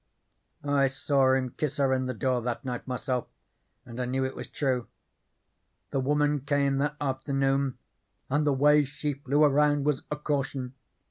[0.65, 3.27] "I saw him kiss her in the door that night myself,
[3.85, 4.87] and I knew it was true.
[5.91, 7.77] The woman came that afternoon,
[8.27, 10.73] and the way she flew around was a caution.